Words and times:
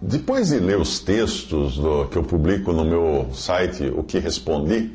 Depois 0.00 0.48
de 0.48 0.58
ler 0.58 0.78
os 0.78 0.98
textos 1.00 1.76
do- 1.78 2.06
que 2.06 2.16
eu 2.16 2.22
publico 2.22 2.72
no 2.72 2.84
meu 2.84 3.28
site, 3.32 3.92
O 3.96 4.02
que 4.02 4.18
Respondi, 4.18 4.90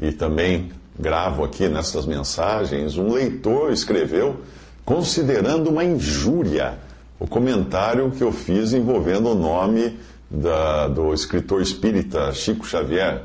e 0.00 0.12
também 0.12 0.70
gravo 0.98 1.44
aqui 1.44 1.68
nessas 1.68 2.06
mensagens, 2.06 2.96
um 2.96 3.12
leitor 3.12 3.70
escreveu 3.70 4.40
considerando 4.84 5.68
uma 5.68 5.84
injúria 5.84 6.78
o 7.18 7.26
comentário 7.26 8.10
que 8.10 8.22
eu 8.22 8.30
fiz 8.32 8.72
envolvendo 8.72 9.30
o 9.30 9.34
nome 9.34 9.98
da- 10.30 10.86
do 10.88 11.12
escritor 11.14 11.60
espírita 11.62 12.32
Chico 12.32 12.66
Xavier. 12.66 13.22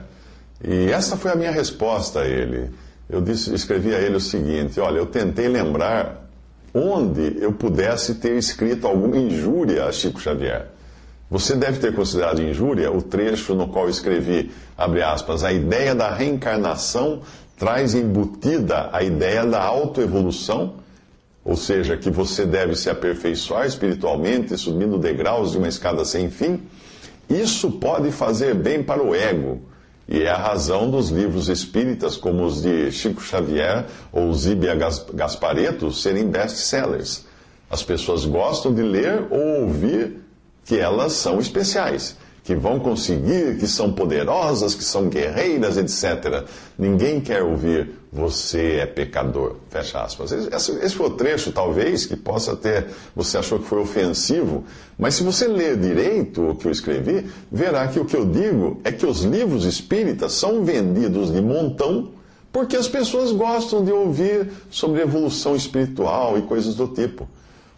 E 0.63 0.89
essa 0.91 1.17
foi 1.17 1.31
a 1.31 1.35
minha 1.35 1.51
resposta 1.51 2.21
a 2.21 2.27
ele. 2.27 2.69
Eu 3.09 3.21
disse, 3.21 3.53
escrevi 3.53 3.93
a 3.93 3.99
ele 3.99 4.15
o 4.15 4.19
seguinte: 4.21 4.79
olha, 4.79 4.97
eu 4.97 5.05
tentei 5.05 5.47
lembrar 5.47 6.29
onde 6.73 7.37
eu 7.41 7.51
pudesse 7.51 8.15
ter 8.15 8.37
escrito 8.37 8.87
alguma 8.87 9.17
injúria 9.17 9.85
a 9.85 9.91
Chico 9.91 10.21
Xavier. 10.21 10.67
Você 11.31 11.55
deve 11.55 11.79
ter 11.79 11.95
considerado 11.95 12.41
injúria 12.41 12.91
o 12.91 13.01
trecho 13.01 13.55
no 13.55 13.69
qual 13.69 13.87
escrevi, 13.87 14.51
abre 14.77 15.01
aspas, 15.01 15.45
a 15.45 15.53
ideia 15.53 15.95
da 15.95 16.13
reencarnação 16.13 17.21
traz 17.57 17.95
embutida 17.95 18.89
a 18.91 19.01
ideia 19.01 19.45
da 19.45 19.61
autoevolução, 19.63 20.73
ou 21.45 21.55
seja, 21.55 21.95
que 21.95 22.09
você 22.09 22.45
deve 22.45 22.75
se 22.75 22.89
aperfeiçoar 22.89 23.65
espiritualmente, 23.65 24.57
subindo 24.57 24.97
degraus 24.97 25.51
de 25.51 25.57
uma 25.57 25.69
escada 25.69 26.03
sem 26.03 26.29
fim. 26.29 26.59
Isso 27.29 27.71
pode 27.71 28.11
fazer 28.11 28.53
bem 28.53 28.83
para 28.83 29.01
o 29.01 29.15
ego. 29.15 29.61
E 30.09 30.23
é 30.23 30.29
a 30.29 30.35
razão 30.37 30.91
dos 30.91 31.09
livros 31.09 31.47
espíritas, 31.47 32.17
como 32.17 32.43
os 32.43 32.61
de 32.61 32.91
Chico 32.91 33.21
Xavier 33.21 33.85
ou 34.11 34.33
Zíbia 34.33 34.75
Gas- 34.75 35.05
Gaspareto, 35.13 35.93
serem 35.93 36.27
best-sellers. 36.27 37.23
As 37.69 37.81
pessoas 37.81 38.25
gostam 38.25 38.73
de 38.73 38.81
ler 38.81 39.23
ou 39.29 39.61
ouvir 39.61 40.17
que 40.65 40.77
elas 40.77 41.13
são 41.13 41.39
especiais, 41.39 42.15
que 42.43 42.55
vão 42.55 42.79
conseguir, 42.79 43.57
que 43.57 43.67
são 43.67 43.93
poderosas, 43.93 44.75
que 44.75 44.83
são 44.83 45.09
guerreiras, 45.09 45.77
etc. 45.77 46.45
Ninguém 46.77 47.21
quer 47.21 47.43
ouvir 47.43 48.01
você 48.11 48.79
é 48.81 48.85
pecador. 48.85 49.55
Fecha 49.69 50.01
aspas. 50.01 50.33
Esse, 50.33 50.71
esse 50.73 50.95
foi 50.95 51.07
o 51.07 51.11
trecho, 51.11 51.51
talvez, 51.53 52.05
que 52.05 52.17
possa 52.17 52.55
ter. 52.57 52.87
Você 53.15 53.37
achou 53.37 53.57
que 53.57 53.65
foi 53.65 53.79
ofensivo, 53.79 54.65
mas 54.99 55.15
se 55.15 55.23
você 55.23 55.47
ler 55.47 55.77
direito 55.77 56.49
o 56.49 56.55
que 56.55 56.67
eu 56.67 56.71
escrevi, 56.71 57.25
verá 57.49 57.87
que 57.87 57.99
o 57.99 58.05
que 58.05 58.15
eu 58.15 58.25
digo 58.25 58.81
é 58.83 58.91
que 58.91 59.05
os 59.05 59.21
livros 59.21 59.63
espíritas 59.63 60.33
são 60.33 60.65
vendidos 60.65 61.31
de 61.31 61.41
montão 61.41 62.09
porque 62.51 62.75
as 62.75 62.89
pessoas 62.89 63.31
gostam 63.31 63.81
de 63.81 63.93
ouvir 63.93 64.51
sobre 64.69 65.01
evolução 65.01 65.55
espiritual 65.55 66.37
e 66.37 66.41
coisas 66.41 66.75
do 66.75 66.89
tipo. 66.89 67.29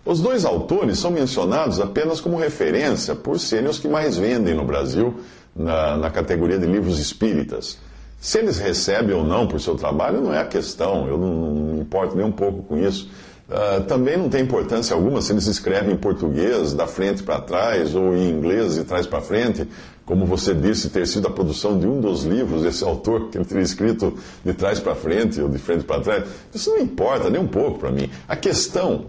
Os 0.05 0.19
dois 0.19 0.43
autores 0.43 0.99
são 0.99 1.11
mencionados 1.11 1.79
apenas 1.79 2.19
como 2.19 2.37
referência 2.37 3.15
por 3.15 3.39
serem 3.39 3.69
os 3.69 3.79
que 3.79 3.87
mais 3.87 4.17
vendem 4.17 4.53
no 4.53 4.65
Brasil 4.65 5.15
na, 5.55 5.95
na 5.95 6.09
categoria 6.09 6.57
de 6.57 6.65
livros 6.65 6.99
espíritas. 6.99 7.77
Se 8.19 8.39
eles 8.39 8.57
recebem 8.57 9.15
ou 9.15 9.23
não 9.23 9.47
por 9.47 9.61
seu 9.61 9.75
trabalho 9.75 10.21
não 10.21 10.33
é 10.33 10.39
a 10.39 10.45
questão, 10.45 11.07
eu 11.07 11.17
não, 11.17 11.33
não 11.33 11.73
me 11.73 11.81
importo 11.81 12.17
nem 12.17 12.25
um 12.25 12.31
pouco 12.31 12.63
com 12.63 12.77
isso. 12.77 13.09
Ah, 13.49 13.81
também 13.87 14.17
não 14.17 14.29
tem 14.29 14.41
importância 14.41 14.95
alguma 14.95 15.21
se 15.21 15.31
eles 15.31 15.47
escrevem 15.47 15.93
em 15.93 15.97
português, 15.97 16.73
da 16.73 16.87
frente 16.87 17.23
para 17.23 17.39
trás, 17.39 17.93
ou 17.93 18.15
em 18.15 18.29
inglês, 18.29 18.75
de 18.75 18.83
trás 18.83 19.05
para 19.05 19.21
frente, 19.21 19.67
como 20.05 20.25
você 20.25 20.53
disse 20.53 20.89
ter 20.89 21.05
sido 21.07 21.27
a 21.27 21.31
produção 21.31 21.77
de 21.77 21.87
um 21.87 22.01
dos 22.01 22.23
livros 22.23 22.63
desse 22.63 22.83
autor, 22.83 23.29
que 23.29 23.37
ele 23.37 23.45
teria 23.45 23.63
escrito 23.63 24.13
de 24.43 24.53
trás 24.53 24.79
para 24.79 24.95
frente 24.95 25.41
ou 25.41 25.49
de 25.49 25.57
frente 25.57 25.83
para 25.83 26.01
trás. 26.01 26.23
Isso 26.53 26.69
não 26.71 26.79
importa 26.79 27.29
nem 27.29 27.39
um 27.39 27.47
pouco 27.47 27.79
para 27.79 27.91
mim. 27.91 28.09
A 28.27 28.35
questão 28.35 29.05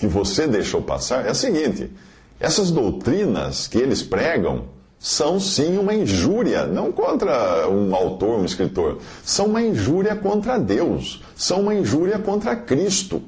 que 0.00 0.06
você 0.06 0.46
deixou 0.46 0.80
passar 0.80 1.26
é 1.26 1.30
a 1.30 1.34
seguinte: 1.34 1.92
essas 2.40 2.70
doutrinas 2.70 3.68
que 3.68 3.76
eles 3.76 4.02
pregam 4.02 4.64
são 4.98 5.38
sim 5.38 5.78
uma 5.78 5.94
injúria, 5.94 6.66
não 6.66 6.90
contra 6.90 7.68
um 7.68 7.94
autor, 7.94 8.40
um 8.40 8.44
escritor, 8.44 8.98
são 9.22 9.46
uma 9.46 9.62
injúria 9.62 10.16
contra 10.16 10.58
Deus, 10.58 11.22
são 11.36 11.60
uma 11.60 11.74
injúria 11.74 12.18
contra 12.18 12.56
Cristo, 12.56 13.22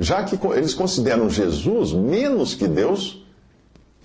já 0.00 0.22
que 0.24 0.38
eles 0.54 0.74
consideram 0.74 1.30
Jesus 1.30 1.92
menos 1.92 2.54
que 2.54 2.66
Deus 2.66 3.22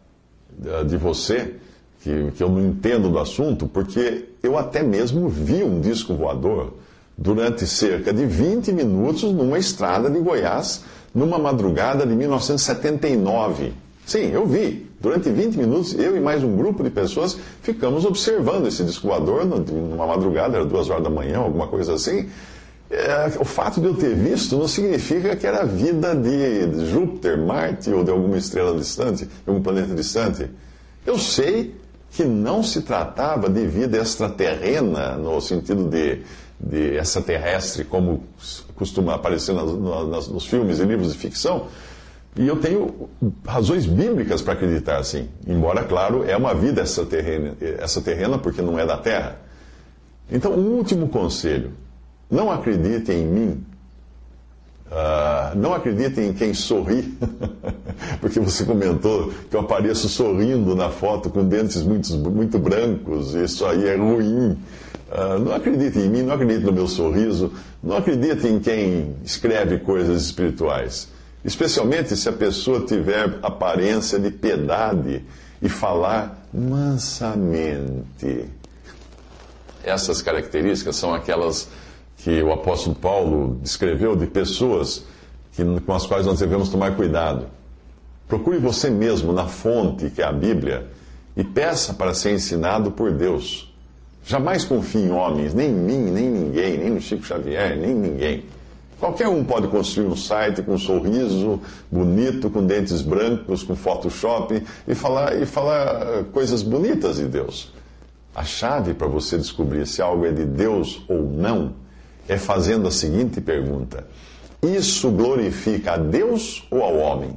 de 0.86 0.96
você, 0.96 1.54
que, 2.02 2.30
que 2.32 2.42
eu 2.42 2.48
não 2.48 2.60
entendo 2.60 3.08
do 3.10 3.18
assunto, 3.18 3.66
porque 3.66 4.26
eu 4.42 4.58
até 4.58 4.82
mesmo 4.82 5.28
vi 5.28 5.62
um 5.62 5.80
disco 5.80 6.14
voador 6.14 6.74
durante 7.16 7.66
cerca 7.66 8.12
de 8.12 8.26
20 8.26 8.72
minutos 8.72 9.32
numa 9.32 9.58
estrada 9.58 10.10
de 10.10 10.18
Goiás, 10.18 10.84
numa 11.14 11.38
madrugada 11.38 12.04
de 12.06 12.14
1979. 12.14 13.72
Sim, 14.04 14.30
eu 14.32 14.46
vi. 14.46 14.86
Durante 15.00 15.30
20 15.30 15.56
minutos, 15.56 15.94
eu 15.94 16.16
e 16.16 16.20
mais 16.20 16.42
um 16.42 16.56
grupo 16.56 16.82
de 16.82 16.90
pessoas 16.90 17.36
ficamos 17.62 18.04
observando 18.04 18.66
esse 18.66 18.82
disco 18.84 19.08
voador 19.08 19.44
numa 19.44 20.06
madrugada, 20.06 20.56
era 20.56 20.64
duas 20.64 20.88
horas 20.88 21.04
da 21.04 21.10
manhã, 21.10 21.38
alguma 21.38 21.66
coisa 21.66 21.94
assim. 21.94 22.28
É, 22.94 23.32
o 23.40 23.44
fato 23.44 23.80
de 23.80 23.86
eu 23.86 23.94
ter 23.94 24.14
visto 24.14 24.56
não 24.56 24.68
significa 24.68 25.34
que 25.34 25.46
era 25.46 25.62
a 25.62 25.64
vida 25.64 26.14
de 26.14 26.86
Júpiter, 26.86 27.36
Marte 27.36 27.90
ou 27.90 28.04
de 28.04 28.10
alguma 28.10 28.36
estrela 28.36 28.78
distante, 28.78 29.24
de 29.24 29.32
algum 29.46 29.60
planeta 29.60 29.94
distante. 29.94 30.48
Eu 31.04 31.18
sei 31.18 31.74
que 32.12 32.24
não 32.24 32.62
se 32.62 32.82
tratava 32.82 33.48
de 33.48 33.66
vida 33.66 33.98
extraterrena, 33.98 35.16
no 35.16 35.40
sentido 35.40 35.88
de, 35.88 36.20
de 36.60 36.96
extraterrestre, 36.96 37.84
como 37.84 38.22
costuma 38.76 39.14
aparecer 39.14 39.52
nas, 39.52 39.72
nas, 40.08 40.28
nos 40.28 40.46
filmes 40.46 40.78
e 40.78 40.84
livros 40.84 41.12
de 41.12 41.18
ficção. 41.18 41.66
E 42.36 42.46
eu 42.46 42.56
tenho 42.56 43.08
razões 43.44 43.86
bíblicas 43.86 44.40
para 44.40 44.52
acreditar 44.52 44.98
assim. 44.98 45.28
Embora, 45.46 45.82
claro, 45.82 46.24
é 46.24 46.36
uma 46.36 46.54
vida 46.54 46.82
extraterrena, 46.82 47.56
extraterrena 47.60 48.38
porque 48.38 48.62
não 48.62 48.78
é 48.78 48.86
da 48.86 48.96
Terra. 48.96 49.40
Então, 50.30 50.52
um 50.52 50.76
último 50.76 51.08
conselho: 51.08 51.72
não 52.34 52.50
acredite 52.50 53.12
em 53.12 53.24
mim 53.24 53.64
Uh, 54.94 55.58
não 55.58 55.74
acredite 55.74 56.20
em 56.20 56.32
quem 56.32 56.54
sorri, 56.54 57.18
porque 58.20 58.38
você 58.38 58.64
comentou 58.64 59.32
que 59.50 59.56
eu 59.56 59.60
apareço 59.60 60.08
sorrindo 60.08 60.76
na 60.76 60.88
foto 60.88 61.30
com 61.30 61.44
dentes 61.44 61.82
muito, 61.82 62.14
muito 62.16 62.60
brancos, 62.60 63.34
isso 63.34 63.66
aí 63.66 63.88
é 63.88 63.96
ruim. 63.96 64.56
Uh, 65.10 65.38
não 65.40 65.52
acredite 65.52 65.98
em 65.98 66.08
mim, 66.08 66.22
não 66.22 66.34
acredite 66.34 66.64
no 66.64 66.72
meu 66.72 66.86
sorriso, 66.86 67.52
não 67.82 67.96
acredite 67.96 68.46
em 68.46 68.60
quem 68.60 69.16
escreve 69.24 69.78
coisas 69.78 70.22
espirituais. 70.22 71.08
Especialmente 71.44 72.14
se 72.16 72.28
a 72.28 72.32
pessoa 72.32 72.86
tiver 72.86 73.38
aparência 73.42 74.18
de 74.18 74.30
piedade 74.30 75.24
e 75.60 75.68
falar 75.68 76.46
mansamente. 76.52 78.44
Essas 79.82 80.22
características 80.22 80.94
são 80.94 81.12
aquelas 81.12 81.68
que 82.24 82.42
o 82.42 82.50
apóstolo 82.50 82.96
Paulo 82.96 83.58
descreveu 83.60 84.16
de 84.16 84.26
pessoas 84.26 85.04
que, 85.52 85.62
com 85.62 85.92
as 85.92 86.06
quais 86.06 86.24
nós 86.24 86.38
devemos 86.38 86.70
tomar 86.70 86.96
cuidado. 86.96 87.48
Procure 88.26 88.56
você 88.56 88.88
mesmo 88.88 89.30
na 89.30 89.44
fonte, 89.44 90.08
que 90.08 90.22
é 90.22 90.24
a 90.24 90.32
Bíblia, 90.32 90.86
e 91.36 91.44
peça 91.44 91.92
para 91.92 92.14
ser 92.14 92.32
ensinado 92.32 92.90
por 92.90 93.12
Deus. 93.12 93.70
Jamais 94.24 94.64
confie 94.64 95.00
em 95.00 95.10
homens, 95.10 95.52
nem 95.52 95.68
em 95.68 95.74
mim, 95.74 95.98
nem 95.98 96.24
em 96.24 96.30
ninguém, 96.30 96.78
nem 96.78 96.90
no 96.92 97.00
Chico 97.00 97.26
Xavier, 97.26 97.76
nem 97.76 97.90
em 97.90 97.94
ninguém. 97.94 98.44
Qualquer 98.98 99.28
um 99.28 99.44
pode 99.44 99.68
construir 99.68 100.06
um 100.06 100.16
site 100.16 100.62
com 100.62 100.72
um 100.72 100.78
sorriso 100.78 101.60
bonito, 101.92 102.48
com 102.48 102.64
dentes 102.64 103.02
brancos, 103.02 103.62
com 103.62 103.76
Photoshop 103.76 104.62
e 104.88 104.94
falar, 104.94 105.42
e 105.42 105.44
falar 105.44 106.24
coisas 106.32 106.62
bonitas 106.62 107.16
de 107.16 107.26
Deus. 107.26 107.70
A 108.34 108.44
chave 108.44 108.94
para 108.94 109.08
você 109.08 109.36
descobrir 109.36 109.86
se 109.86 110.00
algo 110.00 110.24
é 110.24 110.32
de 110.32 110.46
Deus 110.46 111.04
ou 111.06 111.22
não 111.22 111.83
é 112.28 112.36
fazendo 112.36 112.88
a 112.88 112.90
seguinte 112.90 113.40
pergunta: 113.40 114.06
Isso 114.62 115.10
glorifica 115.10 115.92
a 115.92 115.96
Deus 115.96 116.66
ou 116.70 116.82
ao 116.82 116.96
homem? 116.96 117.36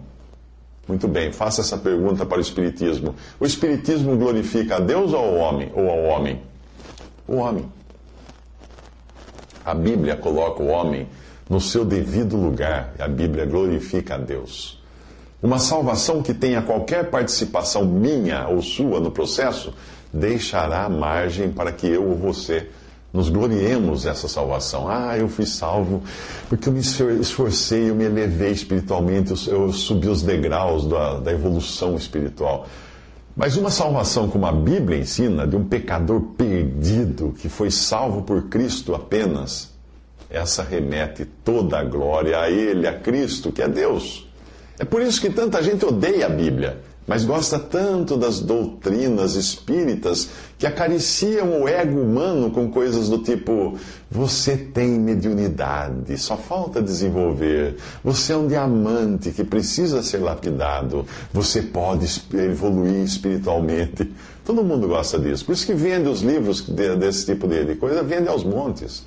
Muito 0.87 1.07
bem, 1.07 1.31
faça 1.33 1.61
essa 1.61 1.77
pergunta 1.77 2.25
para 2.25 2.37
o 2.37 2.41
Espiritismo. 2.41 3.13
O 3.39 3.45
Espiritismo 3.45 4.15
glorifica 4.15 4.77
a 4.77 4.79
Deus 4.79 5.11
ou 5.11 5.19
ao 5.19 5.35
homem? 5.35 5.71
Ou 5.75 5.89
ao 5.89 6.03
homem? 6.03 6.41
O 7.27 7.35
homem. 7.35 7.65
A 9.65 9.73
Bíblia 9.73 10.15
coloca 10.15 10.63
o 10.63 10.67
homem 10.67 11.07
no 11.49 11.59
seu 11.59 11.83
devido 11.83 12.37
lugar. 12.37 12.93
A 12.97 13.07
Bíblia 13.07 13.45
glorifica 13.45 14.15
a 14.15 14.17
Deus. 14.17 14.81
Uma 15.43 15.59
salvação 15.59 16.23
que 16.23 16.33
tenha 16.33 16.61
qualquer 16.61 17.09
participação 17.09 17.85
minha 17.85 18.47
ou 18.47 18.61
sua 18.61 19.01
no 19.01 19.11
processo 19.11 19.73
deixará 20.11 20.87
margem 20.87 21.51
para 21.51 21.71
que 21.71 21.85
eu 21.85 22.07
ou 22.07 22.15
você 22.15 22.69
nos 23.17 23.29
gloriemos 23.29 24.05
essa 24.05 24.27
salvação. 24.27 24.87
Ah, 24.87 25.17
eu 25.17 25.27
fui 25.27 25.45
salvo 25.45 26.03
porque 26.47 26.69
eu 26.69 26.73
me 26.73 26.79
esforcei, 26.79 27.89
eu 27.89 27.95
me 27.95 28.05
elevei 28.05 28.51
espiritualmente, 28.51 29.33
eu 29.49 29.73
subi 29.73 30.07
os 30.07 30.21
degraus 30.21 30.85
da, 30.85 31.19
da 31.19 31.31
evolução 31.31 31.95
espiritual. 31.95 32.67
Mas 33.35 33.57
uma 33.57 33.71
salvação 33.71 34.29
como 34.29 34.45
a 34.45 34.51
Bíblia 34.51 34.99
ensina, 34.99 35.47
de 35.47 35.55
um 35.55 35.65
pecador 35.65 36.21
perdido 36.37 37.35
que 37.39 37.49
foi 37.49 37.71
salvo 37.71 38.21
por 38.21 38.43
Cristo 38.43 38.93
apenas, 38.93 39.71
essa 40.29 40.61
remete 40.61 41.25
toda 41.43 41.79
a 41.79 41.83
glória 41.83 42.39
a 42.39 42.49
Ele, 42.49 42.87
a 42.87 42.93
Cristo, 42.93 43.51
que 43.51 43.61
é 43.61 43.67
Deus. 43.67 44.27
É 44.77 44.85
por 44.85 45.01
isso 45.01 45.19
que 45.19 45.29
tanta 45.29 45.61
gente 45.63 45.83
odeia 45.85 46.27
a 46.27 46.29
Bíblia 46.29 46.77
mas 47.07 47.23
gosta 47.23 47.57
tanto 47.57 48.17
das 48.17 48.41
doutrinas 48.41 49.35
espíritas 49.35 50.29
que 50.59 50.67
acariciam 50.67 51.61
o 51.61 51.67
ego 51.67 52.01
humano 52.01 52.51
com 52.51 52.69
coisas 52.69 53.07
do 53.07 53.19
tipo: 53.19 53.77
você 54.11 54.57
tem 54.57 54.99
mediunidade, 54.99 56.17
só 56.17 56.35
falta 56.35 56.81
desenvolver, 56.81 57.77
você 58.03 58.33
é 58.33 58.37
um 58.37 58.47
diamante 58.47 59.31
que 59.31 59.45
precisa 59.45 60.03
ser 60.03 60.17
lapidado, 60.17 61.05
você 61.31 61.61
pode 61.61 62.05
evoluir 62.33 63.03
espiritualmente. 63.03 64.11
Todo 64.43 64.63
mundo 64.63 64.87
gosta 64.87 65.17
disso. 65.17 65.45
Por 65.45 65.53
isso 65.53 65.65
que 65.65 65.73
vende 65.73 66.09
os 66.09 66.21
livros 66.21 66.61
desse 66.61 67.25
tipo 67.25 67.47
de 67.47 67.75
coisa, 67.75 68.03
vende 68.03 68.27
aos 68.27 68.43
montes. 68.43 69.05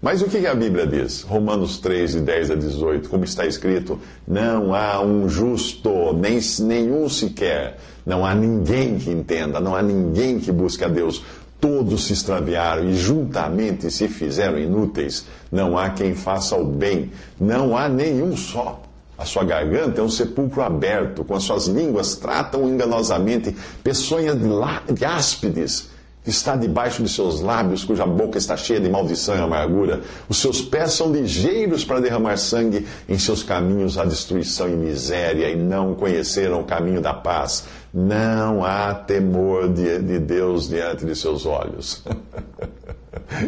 Mas 0.00 0.22
o 0.22 0.26
que 0.26 0.46
a 0.46 0.54
Bíblia 0.54 0.86
diz? 0.86 1.22
Romanos 1.22 1.78
3, 1.78 2.12
de 2.12 2.20
10 2.20 2.50
a 2.52 2.54
18, 2.54 3.08
como 3.08 3.24
está 3.24 3.44
escrito: 3.46 3.98
Não 4.26 4.72
há 4.72 5.00
um 5.00 5.28
justo, 5.28 6.12
nem 6.12 6.38
nenhum 6.60 7.08
sequer, 7.08 7.78
não 8.06 8.24
há 8.24 8.32
ninguém 8.32 8.96
que 8.96 9.10
entenda, 9.10 9.58
não 9.58 9.74
há 9.74 9.82
ninguém 9.82 10.38
que 10.38 10.52
busque 10.52 10.84
a 10.84 10.88
Deus. 10.88 11.24
Todos 11.60 12.04
se 12.04 12.12
extraviaram 12.12 12.88
e 12.88 12.94
juntamente 12.94 13.90
se 13.90 14.06
fizeram 14.06 14.56
inúteis. 14.56 15.26
Não 15.50 15.76
há 15.76 15.90
quem 15.90 16.14
faça 16.14 16.54
o 16.54 16.64
bem, 16.64 17.10
não 17.40 17.76
há 17.76 17.88
nenhum 17.88 18.36
só. 18.36 18.80
A 19.18 19.24
sua 19.24 19.42
garganta 19.42 20.00
é 20.00 20.04
um 20.04 20.08
sepulcro 20.08 20.62
aberto, 20.62 21.24
com 21.24 21.34
as 21.34 21.42
suas 21.42 21.66
línguas 21.66 22.14
tratam 22.14 22.68
enganosamente 22.68 23.52
peçonhas 23.82 24.36
de 24.38 25.04
áspides 25.04 25.88
está 26.26 26.56
debaixo 26.56 27.02
de 27.02 27.08
seus 27.08 27.40
lábios, 27.40 27.84
cuja 27.84 28.04
boca 28.06 28.38
está 28.38 28.56
cheia 28.56 28.80
de 28.80 28.88
maldição 28.88 29.36
e 29.36 29.40
amargura. 29.40 30.02
Os 30.28 30.38
seus 30.38 30.60
pés 30.60 30.92
são 30.92 31.12
ligeiros 31.12 31.84
para 31.84 32.00
derramar 32.00 32.36
sangue, 32.36 32.86
em 33.08 33.18
seus 33.18 33.42
caminhos 33.42 33.96
há 33.98 34.04
destruição 34.04 34.68
e 34.68 34.76
miséria, 34.76 35.50
e 35.50 35.56
não 35.56 35.94
conheceram 35.94 36.60
o 36.60 36.64
caminho 36.64 37.00
da 37.00 37.14
paz. 37.14 37.64
Não 37.92 38.64
há 38.64 38.94
temor 38.94 39.72
de, 39.72 39.98
de 40.00 40.18
Deus 40.18 40.68
diante 40.68 41.06
de 41.06 41.16
seus 41.16 41.46
olhos. 41.46 42.02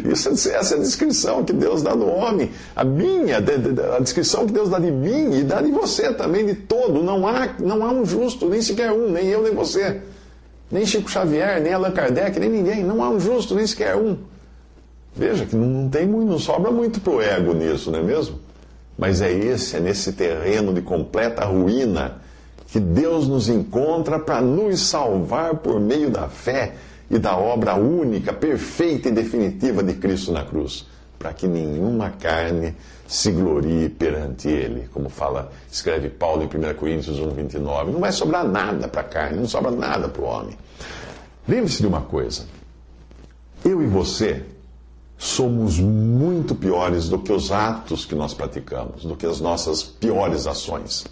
Isso, 0.05 0.29
essa 0.29 0.75
é 0.75 0.77
a 0.77 0.81
descrição 0.81 1.43
que 1.43 1.53
Deus 1.53 1.81
dá 1.81 1.95
do 1.95 2.07
homem, 2.07 2.51
a 2.75 2.83
minha, 2.83 3.37
a 3.37 3.99
descrição 3.99 4.45
que 4.45 4.53
Deus 4.53 4.69
dá 4.69 4.77
de 4.77 4.91
mim 4.91 5.39
e 5.39 5.43
dá 5.43 5.61
de 5.61 5.71
você 5.71 6.13
também, 6.13 6.45
de 6.45 6.53
todo. 6.53 7.01
Não 7.01 7.27
há, 7.27 7.55
não 7.59 7.83
há 7.83 7.91
um 7.91 8.05
justo, 8.05 8.47
nem 8.47 8.61
sequer 8.61 8.91
um, 8.91 9.09
nem 9.09 9.27
eu, 9.27 9.41
nem 9.41 9.53
você. 9.53 10.01
Nem 10.71 10.85
Chico 10.85 11.09
Xavier, 11.09 11.61
nem 11.61 11.73
Allan 11.73 11.91
Kardec, 11.91 12.39
nem 12.39 12.49
ninguém. 12.49 12.83
Não 12.83 13.03
há 13.03 13.09
um 13.09 13.19
justo, 13.19 13.53
nem 13.55 13.67
sequer 13.67 13.95
um. 13.95 14.17
Veja 15.15 15.45
que 15.45 15.55
não, 15.55 15.89
tem 15.89 16.07
muito, 16.07 16.29
não 16.29 16.39
sobra 16.39 16.71
muito 16.71 17.01
para 17.01 17.13
o 17.13 17.21
ego 17.21 17.53
nisso, 17.53 17.91
não 17.91 17.99
é 17.99 18.03
mesmo? 18.03 18.39
Mas 18.97 19.21
é 19.21 19.31
esse, 19.31 19.75
é 19.75 19.79
nesse 19.79 20.13
terreno 20.13 20.73
de 20.73 20.81
completa 20.81 21.43
ruína 21.43 22.21
que 22.67 22.79
Deus 22.79 23.27
nos 23.27 23.49
encontra 23.49 24.17
para 24.17 24.41
nos 24.41 24.79
salvar 24.79 25.55
por 25.55 25.79
meio 25.79 26.09
da 26.09 26.29
fé 26.29 26.75
e 27.09 27.19
da 27.19 27.35
obra 27.35 27.75
única, 27.75 28.31
perfeita 28.31 29.09
e 29.09 29.11
definitiva 29.11 29.83
de 29.83 29.95
Cristo 29.95 30.31
na 30.31 30.45
cruz, 30.45 30.87
para 31.21 31.33
que 31.33 31.47
nenhuma 31.47 32.09
carne 32.09 32.75
se 33.07 33.31
glorie 33.31 33.89
perante 33.89 34.47
ele, 34.47 34.89
como 34.91 35.07
fala, 35.07 35.51
escreve 35.71 36.09
Paulo 36.09 36.41
em 36.41 36.47
1 36.47 36.73
Coríntios 36.73 37.19
1, 37.19 37.29
29. 37.29 37.91
Não 37.91 37.99
vai 37.99 38.11
sobrar 38.11 38.43
nada 38.43 38.87
para 38.87 39.01
a 39.01 39.03
carne, 39.03 39.37
não 39.37 39.47
sobra 39.47 39.69
nada 39.69 40.09
para 40.09 40.19
o 40.19 40.25
homem. 40.25 40.57
Lembre-se 41.47 41.79
de 41.79 41.85
uma 41.85 42.01
coisa: 42.01 42.45
eu 43.63 43.83
e 43.83 43.85
você 43.85 44.43
somos 45.15 45.77
muito 45.79 46.55
piores 46.55 47.07
do 47.07 47.19
que 47.19 47.31
os 47.31 47.51
atos 47.51 48.03
que 48.03 48.15
nós 48.15 48.33
praticamos, 48.33 49.03
do 49.03 49.15
que 49.15 49.27
as 49.27 49.39
nossas 49.39 49.83
piores 49.83 50.47
ações. 50.47 51.05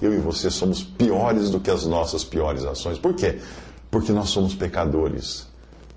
Eu 0.00 0.14
e 0.14 0.18
você 0.18 0.52
somos 0.52 0.84
piores 0.84 1.50
do 1.50 1.58
que 1.58 1.72
as 1.72 1.84
nossas 1.84 2.22
piores 2.22 2.64
ações. 2.64 2.96
Por 2.96 3.12
quê? 3.14 3.40
Porque 3.90 4.12
nós 4.12 4.28
somos 4.28 4.54
pecadores. 4.54 5.47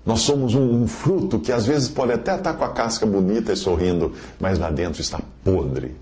Nós 0.04 0.20
somos 0.20 0.54
um, 0.54 0.82
um, 0.82 0.88
fruto 0.88 1.38
que 1.38 1.52
às 1.52 1.64
vezes 1.64 1.88
pode 1.88 2.12
até 2.12 2.34
estar 2.34 2.54
com 2.54 2.64
a 2.64 2.70
casca 2.70 3.06
bonita 3.06 3.52
e 3.52 3.56
sorrindo, 3.56 4.12
mas 4.40 4.58
lá 4.58 4.70
dentro 4.70 5.00
está 5.00 5.20
podre. 5.44 5.94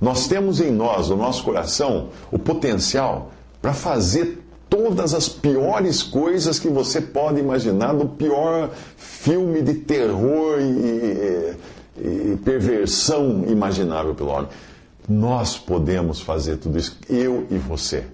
Nós 0.00 0.26
temos 0.26 0.60
em 0.60 0.70
nós, 0.70 1.10
no 1.10 1.16
nosso 1.16 1.44
coração, 1.44 2.08
o 2.30 2.38
potencial 2.38 3.30
para 3.60 3.72
fazer 3.72 4.42
todas 4.68 5.12
as 5.12 5.28
piores 5.28 6.02
coisas 6.02 6.58
que 6.58 6.68
você 6.68 7.00
pode 7.00 7.38
imaginar 7.38 7.92
do 7.92 8.06
pior 8.06 8.70
filme 8.96 9.60
de 9.60 9.74
terror 9.74 10.58
e, 10.58 11.56
e, 12.00 12.32
e 12.32 12.36
perversão 12.42 13.44
imaginável 13.46 14.14
pelo 14.14 14.30
homem. 14.30 14.48
Nós 15.06 15.58
podemos 15.58 16.20
fazer 16.20 16.56
tudo 16.56 16.78
isso, 16.78 16.96
eu 17.08 17.46
e 17.50 17.58
você. 17.58 18.04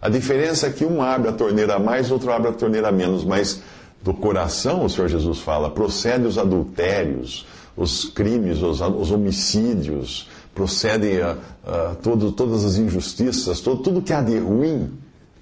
A 0.00 0.08
diferença 0.08 0.68
é 0.68 0.70
que 0.70 0.84
um 0.84 1.02
abre 1.02 1.28
a 1.28 1.32
torneira 1.32 1.74
a 1.74 1.78
mais, 1.78 2.10
outro 2.10 2.32
abre 2.32 2.50
a 2.50 2.52
torneira 2.52 2.88
a 2.88 2.92
menos, 2.92 3.24
mas 3.24 3.60
do 4.02 4.14
coração, 4.14 4.84
o 4.84 4.90
Senhor 4.90 5.08
Jesus 5.08 5.38
fala, 5.38 5.70
procede 5.70 6.26
os 6.26 6.38
adultérios, 6.38 7.46
os 7.76 8.04
crimes, 8.04 8.62
os, 8.62 8.80
os 8.80 9.10
homicídios, 9.10 10.28
procedem 10.54 11.20
a, 11.20 11.36
a 11.64 11.94
todo, 11.96 12.32
todas 12.32 12.64
as 12.64 12.76
injustiças, 12.76 13.60
todo, 13.60 13.82
tudo 13.82 14.02
que 14.02 14.12
há 14.12 14.22
de 14.22 14.38
ruim 14.38 14.90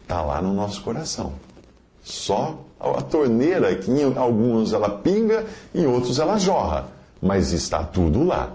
está 0.03 0.21
lá 0.23 0.43
no 0.43 0.53
nosso 0.53 0.83
coração. 0.83 1.33
Só 2.03 2.59
a 2.79 3.01
torneira 3.01 3.75
que 3.75 3.91
em 3.91 4.17
alguns 4.17 4.73
ela 4.73 4.91
pinga, 4.91 5.47
em 5.75 5.87
outros 5.87 6.19
ela 6.19 6.39
jorra, 6.39 6.89
mas 7.23 7.53
está 7.53 7.83
tudo 7.83 8.25
lá. 8.25 8.53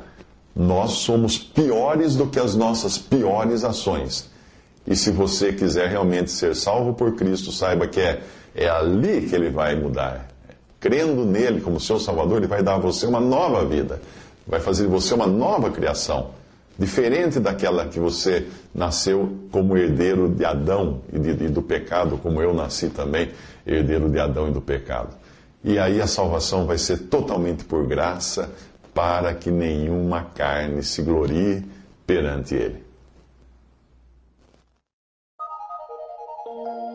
Nós 0.56 0.92
somos 0.92 1.38
piores 1.38 2.16
do 2.16 2.28
que 2.28 2.40
as 2.40 2.56
nossas 2.56 2.98
piores 2.98 3.64
ações. 3.64 4.30
E 4.88 4.96
se 4.96 5.12
você 5.12 5.54
quiser 5.54 5.90
realmente 5.90 6.32
ser 6.32 6.56
salvo 6.56 6.94
por 6.94 7.16
Cristo, 7.16 7.52
saiba 7.52 7.88
que 7.88 8.00
é 8.00 8.22
é 8.56 8.68
ali 8.68 9.28
que 9.28 9.36
ele 9.36 9.50
vai 9.50 9.76
mudar. 9.76 10.28
Crendo 10.80 11.26
nele 11.26 11.62
como 11.62 11.80
seu 11.80 12.00
Salvador, 12.00 12.38
ele 12.38 12.48
vai 12.48 12.64
dar 12.64 12.76
a 12.76 12.80
você 12.80 13.06
uma 13.06 13.20
nova 13.20 13.66
vida. 13.66 14.02
Vai 14.48 14.60
fazer 14.60 14.84
de 14.84 14.90
você 14.90 15.14
uma 15.14 15.28
nova 15.28 15.70
criação. 15.70 16.32
diferente 16.78 17.42
daquela 17.42 17.88
que 17.88 18.00
você 18.00 18.48
nasceu 18.74 19.38
como 19.52 19.76
herdeiro 19.76 20.30
de 20.30 20.46
Adão 20.46 21.02
e, 21.12 21.20
de, 21.20 21.32
e 21.32 21.50
do 21.50 21.62
pecado, 21.62 22.18
como 22.18 22.42
eu 22.42 22.54
nasci 22.54 22.88
também, 22.88 23.32
herdeiro 23.68 24.10
de 24.10 24.18
Adão 24.18 24.48
e 24.48 24.52
do 24.52 24.62
pecado. 24.62 25.10
E 25.62 25.78
aí 25.78 26.02
a 26.02 26.08
salvação 26.08 26.66
vai 26.66 26.78
ser 26.78 26.98
totalmente 27.10 27.66
por 27.66 27.86
graça, 27.86 28.50
para 28.94 29.34
que 29.34 29.52
nenhuma 29.52 30.24
carne 30.34 30.82
se 30.82 31.02
glorie 31.02 31.66
perante 32.08 32.56
Ele. 32.56 32.89
Thank 36.52 36.68
you. 36.84 36.89